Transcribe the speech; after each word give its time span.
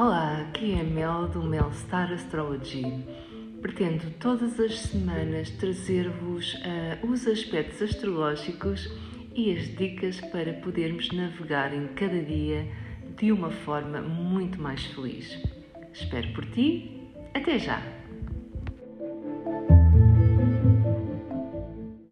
Olá, 0.00 0.42
aqui 0.42 0.78
é 0.78 0.82
Mel 0.84 1.26
do 1.26 1.42
Mel 1.42 1.72
Star 1.72 2.12
Astrology. 2.12 2.84
Pretendo 3.60 4.08
todas 4.20 4.60
as 4.60 4.78
semanas 4.78 5.50
trazer-vos 5.50 6.54
uh, 6.54 7.10
os 7.10 7.26
aspectos 7.26 7.82
astrológicos 7.82 8.88
e 9.34 9.52
as 9.52 9.66
dicas 9.76 10.20
para 10.20 10.52
podermos 10.52 11.10
navegar 11.10 11.74
em 11.74 11.88
cada 11.94 12.22
dia 12.22 12.64
de 13.16 13.32
uma 13.32 13.50
forma 13.50 14.00
muito 14.00 14.62
mais 14.62 14.84
feliz. 14.84 15.36
Espero 15.92 16.32
por 16.32 16.46
ti. 16.46 17.10
Até 17.34 17.58
já! 17.58 17.97